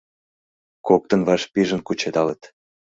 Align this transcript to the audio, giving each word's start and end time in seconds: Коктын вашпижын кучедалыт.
Коктын 0.87 1.21
вашпижын 1.27 1.81
кучедалыт. 1.87 2.41